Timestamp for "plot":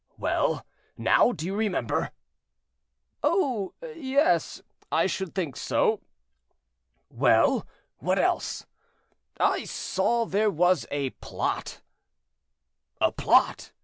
11.11-11.81, 13.11-13.73